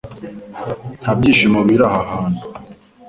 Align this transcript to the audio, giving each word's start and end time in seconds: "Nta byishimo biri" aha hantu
"Nta 1.01 1.11
byishimo 1.17 1.59
biri" 1.67 1.83
aha 1.87 2.01
hantu 2.11 2.41